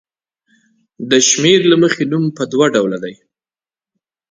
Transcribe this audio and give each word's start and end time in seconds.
د 1.09 1.11
شمېر 1.29 1.59
له 1.71 1.75
مخې 1.83 2.03
نوم 2.11 2.23
په 2.37 2.43
دوه 2.51 2.65
ډوله 2.75 2.97
دی. 3.03 3.15